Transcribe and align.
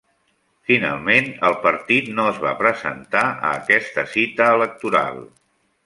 Finalment, 0.69 1.27
el 1.49 1.57
partit 1.67 2.09
no 2.21 2.27
es 2.31 2.41
va 2.47 2.55
presentar 2.63 3.25
a 3.35 3.55
aquesta 3.61 4.09
cita 4.17 4.53
electoral. 4.59 5.27